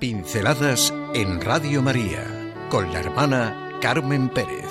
Pinceladas 0.00 0.94
en 1.12 1.40
Radio 1.40 1.82
María 1.82 2.24
con 2.70 2.92
la 2.92 3.00
hermana 3.00 3.78
Carmen 3.80 4.28
Pérez. 4.28 4.64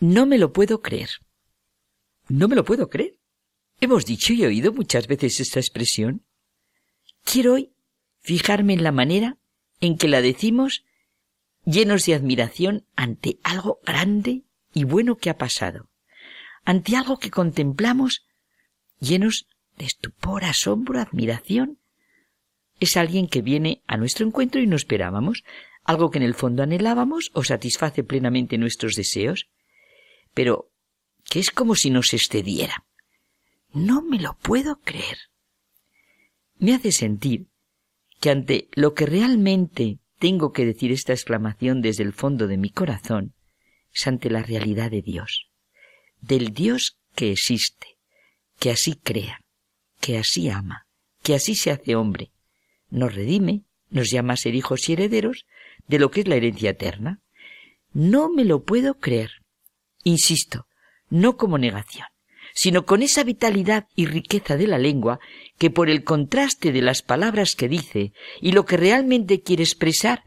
No 0.00 0.24
me 0.24 0.38
lo 0.38 0.54
puedo 0.54 0.80
creer. 0.80 1.10
No 2.30 2.48
me 2.48 2.56
lo 2.56 2.64
puedo 2.64 2.88
creer. 2.88 3.18
Hemos 3.78 4.06
dicho 4.06 4.32
y 4.32 4.46
oído 4.46 4.72
muchas 4.72 5.06
veces 5.06 5.38
esta 5.38 5.60
expresión. 5.60 6.24
Quiero 7.24 7.52
hoy 7.52 7.74
fijarme 8.20 8.72
en 8.72 8.82
la 8.82 8.92
manera 8.92 9.36
en 9.80 9.96
que 9.96 10.08
la 10.08 10.20
decimos 10.20 10.84
llenos 11.64 12.06
de 12.06 12.14
admiración 12.14 12.86
ante 12.94 13.38
algo 13.42 13.80
grande 13.84 14.44
y 14.72 14.84
bueno 14.84 15.16
que 15.16 15.30
ha 15.30 15.38
pasado, 15.38 15.88
ante 16.64 16.96
algo 16.96 17.18
que 17.18 17.30
contemplamos 17.30 18.26
llenos 19.00 19.46
de 19.76 19.84
estupor, 19.84 20.44
asombro, 20.44 21.00
admiración. 21.00 21.78
Es 22.80 22.96
alguien 22.96 23.26
que 23.26 23.42
viene 23.42 23.82
a 23.86 23.96
nuestro 23.96 24.26
encuentro 24.26 24.60
y 24.60 24.66
no 24.66 24.76
esperábamos, 24.76 25.44
algo 25.84 26.10
que 26.10 26.18
en 26.18 26.24
el 26.24 26.34
fondo 26.34 26.62
anhelábamos 26.62 27.30
o 27.32 27.44
satisface 27.44 28.04
plenamente 28.04 28.58
nuestros 28.58 28.94
deseos, 28.94 29.48
pero 30.34 30.70
que 31.24 31.38
es 31.40 31.50
como 31.50 31.74
si 31.74 31.90
nos 31.90 32.12
excediera. 32.12 32.84
No 33.72 34.02
me 34.02 34.18
lo 34.18 34.36
puedo 34.38 34.80
creer. 34.80 35.18
Me 36.58 36.74
hace 36.74 36.92
sentir 36.92 37.46
que 38.20 38.30
ante 38.30 38.68
lo 38.72 38.94
que 38.94 39.06
realmente 39.06 39.98
tengo 40.18 40.52
que 40.52 40.64
decir 40.64 40.92
esta 40.92 41.12
exclamación 41.12 41.82
desde 41.82 42.02
el 42.02 42.12
fondo 42.12 42.46
de 42.46 42.56
mi 42.56 42.70
corazón, 42.70 43.34
es 43.94 44.06
ante 44.06 44.30
la 44.30 44.42
realidad 44.42 44.90
de 44.90 45.02
Dios, 45.02 45.48
del 46.20 46.52
Dios 46.52 46.98
que 47.14 47.32
existe, 47.32 47.98
que 48.58 48.70
así 48.70 48.94
crea, 48.94 49.40
que 50.00 50.18
así 50.18 50.48
ama, 50.48 50.86
que 51.22 51.34
así 51.34 51.54
se 51.54 51.70
hace 51.70 51.96
hombre, 51.96 52.30
nos 52.90 53.14
redime, 53.14 53.64
nos 53.90 54.10
llama 54.10 54.34
a 54.34 54.36
ser 54.36 54.54
hijos 54.54 54.88
y 54.88 54.94
herederos 54.94 55.46
de 55.86 55.98
lo 55.98 56.10
que 56.10 56.20
es 56.20 56.28
la 56.28 56.36
herencia 56.36 56.70
eterna. 56.70 57.20
No 57.92 58.28
me 58.28 58.44
lo 58.44 58.64
puedo 58.64 58.98
creer. 58.98 59.30
Insisto, 60.02 60.66
no 61.08 61.36
como 61.36 61.58
negación 61.58 62.06
sino 62.56 62.86
con 62.86 63.02
esa 63.02 63.22
vitalidad 63.22 63.86
y 63.94 64.06
riqueza 64.06 64.56
de 64.56 64.66
la 64.66 64.78
lengua 64.78 65.20
que 65.58 65.68
por 65.70 65.90
el 65.90 66.04
contraste 66.04 66.72
de 66.72 66.80
las 66.80 67.02
palabras 67.02 67.54
que 67.54 67.68
dice 67.68 68.14
y 68.40 68.52
lo 68.52 68.64
que 68.64 68.78
realmente 68.78 69.42
quiere 69.42 69.62
expresar, 69.62 70.24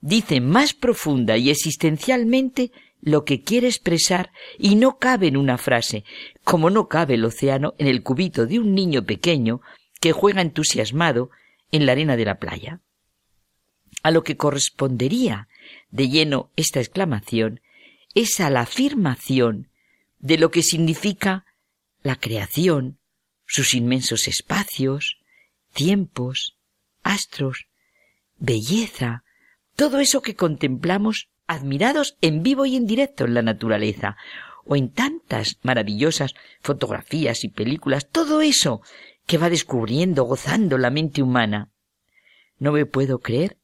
dice 0.00 0.40
más 0.40 0.72
profunda 0.72 1.36
y 1.36 1.50
existencialmente 1.50 2.72
lo 3.02 3.26
que 3.26 3.42
quiere 3.42 3.68
expresar 3.68 4.32
y 4.58 4.76
no 4.76 4.98
cabe 4.98 5.26
en 5.26 5.36
una 5.36 5.58
frase, 5.58 6.04
como 6.44 6.70
no 6.70 6.88
cabe 6.88 7.14
el 7.14 7.26
océano 7.26 7.74
en 7.76 7.88
el 7.88 8.02
cubito 8.02 8.46
de 8.46 8.58
un 8.58 8.74
niño 8.74 9.04
pequeño 9.04 9.60
que 10.00 10.12
juega 10.12 10.40
entusiasmado 10.40 11.28
en 11.72 11.84
la 11.84 11.92
arena 11.92 12.16
de 12.16 12.24
la 12.24 12.38
playa. 12.38 12.80
A 14.02 14.10
lo 14.10 14.24
que 14.24 14.38
correspondería 14.38 15.46
de 15.90 16.08
lleno 16.08 16.50
esta 16.56 16.80
exclamación 16.80 17.60
es 18.14 18.40
a 18.40 18.48
la 18.48 18.62
afirmación 18.62 19.68
de 20.18 20.38
lo 20.38 20.50
que 20.50 20.62
significa 20.62 21.44
la 22.06 22.16
creación, 22.16 22.98
sus 23.46 23.74
inmensos 23.74 24.28
espacios, 24.28 25.18
tiempos, 25.72 26.56
astros, 27.02 27.66
belleza, 28.38 29.24
todo 29.74 29.98
eso 29.98 30.22
que 30.22 30.36
contemplamos 30.36 31.28
admirados 31.46 32.16
en 32.20 32.42
vivo 32.42 32.64
y 32.64 32.76
en 32.76 32.86
directo 32.86 33.24
en 33.24 33.34
la 33.34 33.42
naturaleza, 33.42 34.16
o 34.64 34.76
en 34.76 34.90
tantas 34.90 35.58
maravillosas 35.62 36.34
fotografías 36.60 37.44
y 37.44 37.48
películas, 37.48 38.08
todo 38.08 38.40
eso 38.40 38.82
que 39.26 39.38
va 39.38 39.50
descubriendo, 39.50 40.24
gozando 40.24 40.78
la 40.78 40.90
mente 40.90 41.22
humana. 41.22 41.72
No 42.58 42.72
me 42.72 42.86
puedo 42.86 43.18
creer 43.18 43.58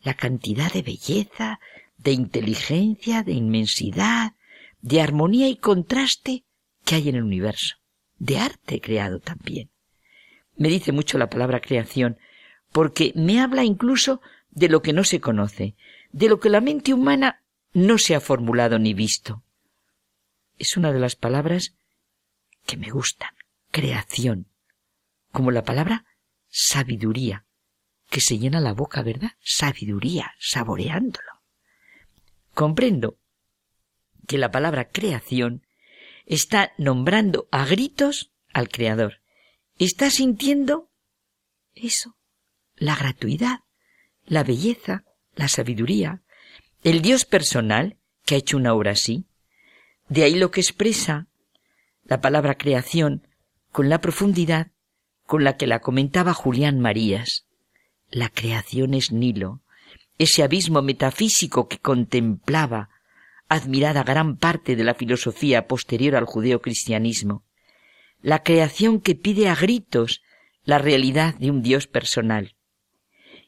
la 0.00 0.14
cantidad 0.14 0.72
de 0.72 0.82
belleza, 0.82 1.60
de 1.96 2.12
inteligencia, 2.12 3.22
de 3.22 3.32
inmensidad, 3.32 4.32
de 4.80 5.00
armonía 5.00 5.48
y 5.48 5.56
contraste 5.56 6.44
que 6.84 6.94
hay 6.94 7.08
en 7.08 7.16
el 7.16 7.24
universo, 7.24 7.76
de 8.18 8.38
arte 8.38 8.80
creado 8.80 9.20
también. 9.20 9.70
Me 10.56 10.68
dice 10.68 10.92
mucho 10.92 11.18
la 11.18 11.28
palabra 11.28 11.60
creación, 11.60 12.18
porque 12.72 13.12
me 13.14 13.40
habla 13.40 13.64
incluso 13.64 14.20
de 14.50 14.68
lo 14.68 14.82
que 14.82 14.92
no 14.92 15.04
se 15.04 15.20
conoce, 15.20 15.76
de 16.12 16.28
lo 16.28 16.40
que 16.40 16.48
la 16.48 16.60
mente 16.60 16.94
humana 16.94 17.42
no 17.72 17.98
se 17.98 18.14
ha 18.14 18.20
formulado 18.20 18.78
ni 18.78 18.94
visto. 18.94 19.42
Es 20.58 20.76
una 20.76 20.92
de 20.92 21.00
las 21.00 21.14
palabras 21.16 21.74
que 22.64 22.78
me 22.78 22.90
gustan, 22.90 23.30
creación, 23.70 24.48
como 25.30 25.50
la 25.50 25.62
palabra 25.62 26.06
sabiduría, 26.48 27.44
que 28.08 28.22
se 28.22 28.38
llena 28.38 28.60
la 28.60 28.72
boca, 28.72 29.02
¿verdad? 29.02 29.32
Sabiduría, 29.40 30.32
saboreándolo. 30.38 31.42
Comprendo 32.54 33.18
que 34.26 34.38
la 34.38 34.50
palabra 34.50 34.88
creación 34.88 35.65
está 36.26 36.72
nombrando 36.76 37.48
a 37.50 37.64
gritos 37.64 38.32
al 38.52 38.68
Creador. 38.68 39.22
Está 39.78 40.10
sintiendo 40.10 40.90
eso, 41.74 42.16
la 42.76 42.96
gratuidad, 42.96 43.60
la 44.26 44.42
belleza, 44.42 45.04
la 45.34 45.48
sabiduría, 45.48 46.22
el 46.82 47.02
Dios 47.02 47.24
personal 47.24 47.98
que 48.24 48.34
ha 48.34 48.38
hecho 48.38 48.56
una 48.56 48.74
obra 48.74 48.92
así. 48.92 49.26
De 50.08 50.24
ahí 50.24 50.34
lo 50.34 50.50
que 50.50 50.60
expresa 50.60 51.28
la 52.04 52.20
palabra 52.20 52.56
creación 52.56 53.26
con 53.72 53.88
la 53.88 54.00
profundidad 54.00 54.72
con 55.26 55.44
la 55.44 55.56
que 55.56 55.66
la 55.66 55.80
comentaba 55.80 56.32
Julián 56.32 56.80
Marías. 56.80 57.46
La 58.10 58.28
creación 58.28 58.94
es 58.94 59.10
Nilo, 59.10 59.62
ese 60.18 60.42
abismo 60.42 60.82
metafísico 60.82 61.68
que 61.68 61.78
contemplaba 61.78 62.90
admirada 63.48 64.02
gran 64.02 64.36
parte 64.36 64.76
de 64.76 64.84
la 64.84 64.94
filosofía 64.94 65.66
posterior 65.66 66.16
al 66.16 66.24
judeocristianismo, 66.24 67.44
la 68.20 68.42
creación 68.42 69.00
que 69.00 69.14
pide 69.14 69.48
a 69.48 69.54
gritos 69.54 70.22
la 70.64 70.78
realidad 70.78 71.34
de 71.36 71.50
un 71.50 71.62
Dios 71.62 71.86
personal. 71.86 72.56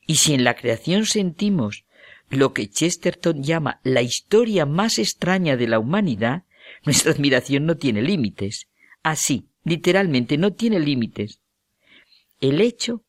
Y 0.06 0.16
si 0.16 0.34
en 0.34 0.44
la 0.44 0.54
creación 0.54 1.04
sentimos 1.04 1.84
lo 2.30 2.52
que 2.52 2.68
Chesterton 2.68 3.42
llama 3.42 3.80
la 3.82 4.02
historia 4.02 4.66
más 4.66 4.98
extraña 4.98 5.56
de 5.56 5.66
la 5.66 5.78
humanidad, 5.78 6.44
nuestra 6.84 7.12
admiración 7.12 7.66
no 7.66 7.76
tiene 7.76 8.02
límites. 8.02 8.68
Así, 9.02 9.48
literalmente, 9.64 10.38
no 10.38 10.52
tiene 10.52 10.78
límites. 10.78 11.40
El 12.40 12.60
hecho 12.60 13.02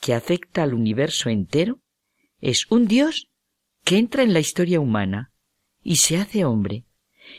que 0.00 0.14
afecta 0.14 0.62
al 0.62 0.74
universo 0.74 1.30
entero 1.30 1.80
es 2.40 2.66
un 2.70 2.86
Dios 2.86 3.30
que 3.84 3.98
entra 3.98 4.22
en 4.22 4.32
la 4.32 4.40
historia 4.40 4.80
humana, 4.80 5.32
y 5.84 5.96
se 5.96 6.16
hace 6.16 6.44
hombre. 6.44 6.84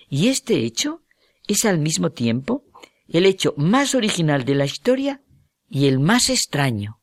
Y 0.09 0.29
este 0.29 0.59
hecho 0.59 1.01
es 1.47 1.65
al 1.65 1.79
mismo 1.79 2.11
tiempo 2.11 2.63
el 3.09 3.25
hecho 3.25 3.53
más 3.57 3.93
original 3.95 4.45
de 4.45 4.55
la 4.55 4.65
historia 4.65 5.21
y 5.69 5.87
el 5.87 5.99
más 5.99 6.29
extraño. 6.29 7.01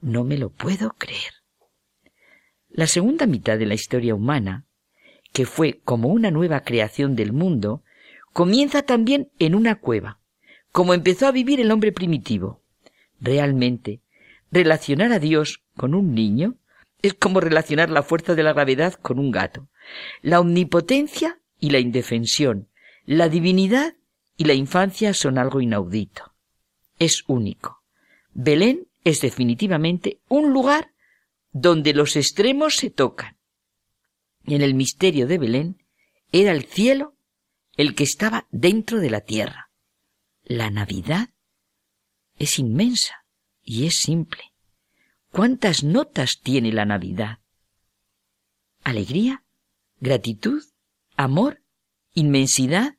No 0.00 0.22
me 0.22 0.38
lo 0.38 0.50
puedo 0.50 0.90
creer. 0.90 1.32
La 2.68 2.86
segunda 2.86 3.26
mitad 3.26 3.58
de 3.58 3.66
la 3.66 3.74
historia 3.74 4.14
humana, 4.14 4.66
que 5.32 5.46
fue 5.46 5.80
como 5.84 6.08
una 6.08 6.30
nueva 6.30 6.60
creación 6.60 7.16
del 7.16 7.32
mundo, 7.32 7.82
comienza 8.32 8.82
también 8.82 9.30
en 9.38 9.54
una 9.54 9.80
cueva, 9.80 10.20
como 10.70 10.94
empezó 10.94 11.26
a 11.26 11.32
vivir 11.32 11.60
el 11.60 11.70
hombre 11.72 11.92
primitivo. 11.92 12.62
Realmente, 13.20 14.00
relacionar 14.50 15.12
a 15.12 15.18
Dios 15.18 15.64
con 15.76 15.94
un 15.94 16.14
niño 16.14 16.56
es 17.02 17.14
como 17.14 17.40
relacionar 17.40 17.90
la 17.90 18.02
fuerza 18.02 18.34
de 18.34 18.42
la 18.42 18.52
gravedad 18.52 18.94
con 18.94 19.18
un 19.18 19.30
gato 19.30 19.68
la 20.22 20.40
omnipotencia 20.40 21.40
y 21.58 21.70
la 21.70 21.78
indefensión, 21.78 22.68
la 23.04 23.28
divinidad 23.28 23.96
y 24.36 24.44
la 24.44 24.54
infancia 24.54 25.14
son 25.14 25.38
algo 25.38 25.60
inaudito. 25.60 26.34
Es 26.98 27.24
único. 27.26 27.82
Belén 28.32 28.88
es 29.04 29.20
definitivamente 29.20 30.20
un 30.28 30.52
lugar 30.52 30.92
donde 31.52 31.94
los 31.94 32.16
extremos 32.16 32.76
se 32.76 32.90
tocan. 32.90 33.36
Y 34.44 34.54
en 34.54 34.62
el 34.62 34.74
misterio 34.74 35.26
de 35.26 35.38
Belén 35.38 35.82
era 36.32 36.52
el 36.52 36.64
cielo 36.64 37.14
el 37.76 37.94
que 37.94 38.04
estaba 38.04 38.46
dentro 38.50 39.00
de 39.00 39.10
la 39.10 39.20
tierra. 39.20 39.70
La 40.44 40.70
Navidad 40.70 41.30
es 42.38 42.58
inmensa 42.58 43.24
y 43.62 43.86
es 43.86 43.96
simple. 44.00 44.52
¿Cuántas 45.30 45.84
notas 45.84 46.40
tiene 46.42 46.72
la 46.72 46.84
Navidad? 46.84 47.38
Alegría, 48.82 49.44
gratitud, 50.00 50.62
amor, 51.16 51.62
inmensidad, 52.14 52.96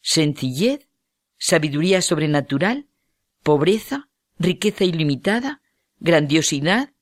sencillez, 0.00 0.88
sabiduría 1.38 2.02
sobrenatural, 2.02 2.88
pobreza, 3.42 4.08
riqueza 4.38 4.84
ilimitada, 4.84 5.62
grandiosidad, 5.98 6.92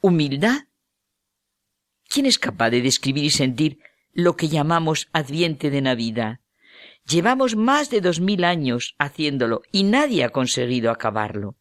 humildad. 0.00 0.68
¿Quién 2.08 2.26
es 2.26 2.38
capaz 2.38 2.70
de 2.70 2.80
describir 2.80 3.24
y 3.24 3.30
sentir 3.30 3.78
lo 4.12 4.36
que 4.36 4.48
llamamos 4.48 5.08
Adviente 5.12 5.70
de 5.70 5.82
Navidad? 5.82 6.40
Llevamos 7.06 7.56
más 7.56 7.90
de 7.90 8.00
dos 8.00 8.20
mil 8.20 8.44
años 8.44 8.94
haciéndolo 8.98 9.62
y 9.70 9.84
nadie 9.84 10.24
ha 10.24 10.30
conseguido 10.30 10.90
acabarlo. 10.90 11.56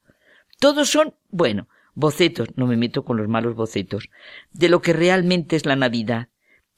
Todos 0.59 0.89
son, 0.89 1.15
bueno, 1.29 1.67
bocetos, 1.93 2.49
no 2.55 2.67
me 2.67 2.77
meto 2.77 3.03
con 3.03 3.17
los 3.17 3.27
malos 3.27 3.55
bocetos, 3.55 4.09
de 4.51 4.69
lo 4.69 4.81
que 4.81 4.93
realmente 4.93 5.55
es 5.55 5.65
la 5.65 5.75
Navidad, 5.75 6.29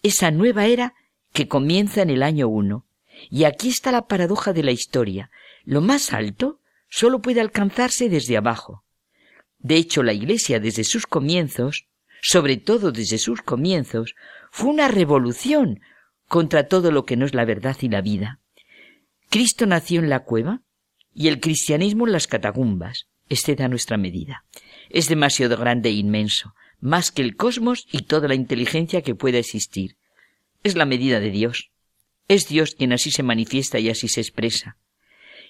esa 0.03 0.31
nueva 0.31 0.65
era 0.67 0.93
que 1.33 1.47
comienza 1.47 2.01
en 2.01 2.09
el 2.09 2.23
año 2.23 2.47
uno. 2.47 2.85
Y 3.29 3.45
aquí 3.45 3.69
está 3.69 3.91
la 3.91 4.07
paradoja 4.07 4.53
de 4.53 4.63
la 4.63 4.71
historia. 4.71 5.31
Lo 5.63 5.81
más 5.81 6.13
alto 6.13 6.59
solo 6.89 7.21
puede 7.21 7.41
alcanzarse 7.41 8.09
desde 8.09 8.37
abajo. 8.37 8.83
De 9.57 9.77
hecho, 9.77 10.03
la 10.03 10.13
Iglesia 10.13 10.59
desde 10.59 10.83
sus 10.83 11.07
comienzos, 11.07 11.87
sobre 12.21 12.57
todo 12.57 12.91
desde 12.91 13.17
sus 13.17 13.41
comienzos, 13.41 14.15
fue 14.51 14.69
una 14.69 14.87
revolución 14.87 15.79
contra 16.27 16.67
todo 16.67 16.91
lo 16.91 17.05
que 17.05 17.17
no 17.17 17.25
es 17.25 17.33
la 17.33 17.45
verdad 17.45 17.75
y 17.81 17.89
la 17.89 18.01
vida. 18.01 18.39
Cristo 19.29 19.65
nació 19.65 20.01
en 20.01 20.09
la 20.09 20.23
cueva 20.23 20.61
y 21.13 21.29
el 21.29 21.39
cristianismo 21.39 22.05
en 22.05 22.13
las 22.13 22.27
catacumbas. 22.27 23.07
Este 23.27 23.55
da 23.55 23.67
nuestra 23.67 23.97
medida. 23.97 24.45
Es 24.95 25.09
demasiado 25.09 25.57
grande 25.57 25.89
e 25.89 25.91
inmenso, 25.91 26.55
más 26.79 27.11
que 27.11 27.21
el 27.21 27.35
cosmos 27.35 27.85
y 27.91 28.03
toda 28.03 28.29
la 28.29 28.33
inteligencia 28.33 29.01
que 29.01 29.13
pueda 29.13 29.39
existir. 29.39 29.97
Es 30.63 30.77
la 30.77 30.85
medida 30.85 31.19
de 31.19 31.31
Dios. 31.31 31.69
Es 32.29 32.47
Dios 32.47 32.75
quien 32.75 32.93
así 32.93 33.11
se 33.11 33.21
manifiesta 33.21 33.77
y 33.77 33.89
así 33.89 34.07
se 34.07 34.21
expresa. 34.21 34.77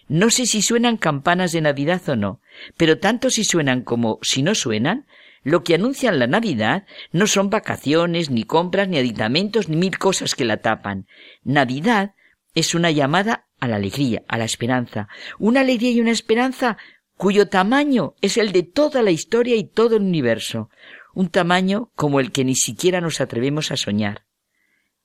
No 0.08 0.32
sé 0.32 0.48
si 0.48 0.64
suenan 0.64 0.98
campanas 0.98 1.52
de 1.52 1.62
Navidad 1.62 2.02
o 2.10 2.16
no, 2.16 2.42
pero 2.76 2.98
tanto 2.98 3.30
si 3.30 3.44
suenan 3.44 3.84
como 3.84 4.18
si 4.24 4.42
no 4.42 4.56
suenan, 4.56 5.06
lo 5.44 5.64
que 5.64 5.76
anuncian 5.76 6.18
la 6.18 6.26
Navidad 6.26 6.88
no 7.12 7.28
son 7.28 7.52
vacaciones, 7.52 8.32
ni 8.32 8.46
compras, 8.46 8.88
ni 8.88 8.98
aditamentos, 8.98 9.70
ni 9.70 9.78
mil 9.78 10.00
cosas 10.00 10.34
que 10.34 10.46
la 10.46 10.58
tapan. 10.58 11.06
Navidad 11.44 12.16
es 12.56 12.74
una 12.74 12.90
llamada 12.90 13.46
a 13.60 13.68
la 13.68 13.76
alegría, 13.76 14.24
a 14.28 14.40
la 14.40 14.46
esperanza, 14.46 15.08
una 15.38 15.62
alegría 15.62 15.92
y 15.92 16.02
una 16.02 16.12
esperanza 16.12 16.78
cuyo 17.18 17.48
tamaño 17.48 18.14
es 18.22 18.38
el 18.38 18.52
de 18.52 18.64
toda 18.64 19.02
la 19.02 19.12
historia 19.12 19.56
y 19.56 19.64
todo 19.64 19.96
el 19.96 20.04
universo, 20.04 20.70
un 21.14 21.30
tamaño 21.30 21.90
como 21.96 22.20
el 22.20 22.32
que 22.32 22.44
ni 22.44 22.56
siquiera 22.56 23.02
nos 23.02 23.22
atrevemos 23.22 23.72
a 23.72 23.78
soñar. 23.78 24.26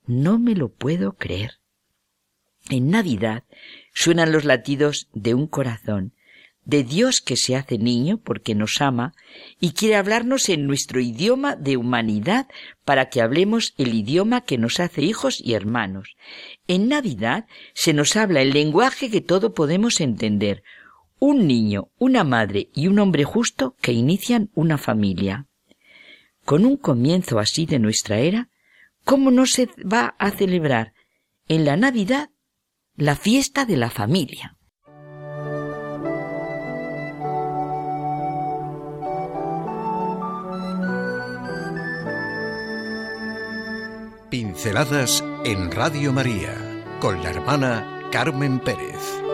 No 0.07 0.39
me 0.39 0.55
lo 0.55 0.69
puedo 0.69 1.13
creer. 1.13 1.61
En 2.69 2.91
Navidad 2.91 3.45
suenan 3.95 4.33
los 4.33 4.45
latidos 4.45 5.09
de 5.15 5.35
un 5.35 5.47
corazón, 5.47 6.13
de 6.65 6.85
Dios 6.85 7.21
que 7.21 7.37
se 7.37 7.57
hace 7.57 7.79
niño 7.79 8.19
porque 8.19 8.55
nos 8.55 8.81
ama 8.81 9.15
y 9.61 9.73
quiere 9.73 9.97
hablarnos 9.97 10.49
en 10.49 10.67
nuestro 10.67 11.01
idioma 11.01 11.57
de 11.57 11.77
humanidad 11.77 12.49
para 12.85 13.09
que 13.09 13.23
hablemos 13.23 13.75
el 13.79 13.95
idioma 13.95 14.43
que 14.43 14.59
nos 14.59 14.79
hace 14.79 15.03
hijos 15.03 15.41
y 15.41 15.55
hermanos. 15.55 16.17
En 16.69 16.89
Navidad 16.89 17.47
se 17.73 17.93
nos 17.93 18.15
habla 18.17 18.43
el 18.43 18.51
lenguaje 18.51 19.11
que 19.11 19.21
todo 19.21 19.55
podemos 19.55 20.01
entender, 20.01 20.63
un 21.21 21.47
niño, 21.47 21.91
una 21.99 22.25
madre 22.25 22.71
y 22.75 22.89
un 22.89 22.99
hombre 22.99 23.25
justo 23.25 23.77
que 23.81 23.93
inician 23.93 24.51
una 24.55 24.79
familia. 24.79 25.47
Con 26.45 26.65
un 26.65 26.77
comienzo 26.77 27.39
así 27.39 27.67
de 27.67 27.79
nuestra 27.79 28.19
era, 28.19 28.49
¿cómo 29.05 29.31
no 29.31 29.47
se 29.47 29.69
va 29.81 30.17
a 30.19 30.31
celebrar 30.31 30.95
en 31.47 31.65
la 31.67 31.77
Navidad 31.77 32.31
la 32.97 33.15
fiesta 33.15 33.67
de 33.67 33.77
la 33.77 33.91
familia? 33.91 34.57
Pinceladas 44.31 45.25
en 45.45 45.71
Radio 45.71 46.13
María 46.13 46.55
con 47.01 47.23
la 47.23 47.31
hermana 47.31 48.09
Carmen 48.11 48.61
Pérez. 48.61 49.30